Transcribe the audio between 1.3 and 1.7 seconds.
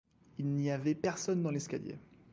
dans